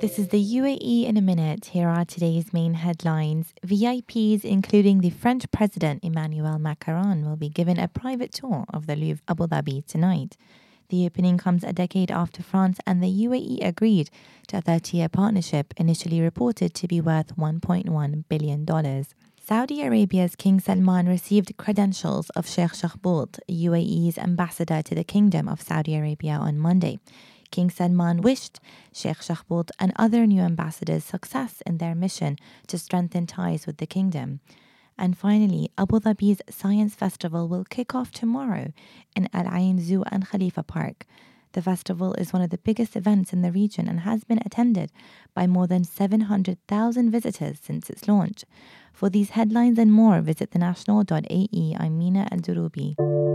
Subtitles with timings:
[0.00, 1.66] This is the UAE in a minute.
[1.66, 3.52] Here are today's main headlines.
[3.66, 8.96] VIPs, including the French President Emmanuel Macron, will be given a private tour of the
[8.96, 10.38] Louvre Abu Dhabi tonight.
[10.88, 14.08] The opening comes a decade after France and the UAE agreed
[14.48, 19.04] to a 30 year partnership initially reported to be worth $1.1 billion.
[19.38, 25.60] Saudi Arabia's King Salman received credentials of Sheikh Shakhbout, UAE's ambassador to the Kingdom of
[25.60, 27.00] Saudi Arabia, on Monday.
[27.50, 28.60] King Salman wished
[28.92, 32.36] Sheikh Shakhbout and other new ambassadors success in their mission
[32.68, 34.40] to strengthen ties with the kingdom.
[34.96, 38.72] And finally, Abu Dhabi's Science Festival will kick off tomorrow
[39.16, 41.06] in Al Ain Zoo and Khalifa Park.
[41.52, 44.92] The festival is one of the biggest events in the region and has been attended
[45.34, 48.44] by more than 700,000 visitors since its launch.
[48.92, 51.76] For these headlines and more, visit thenational.ae.
[51.78, 53.29] I'm Mina Al Durubi.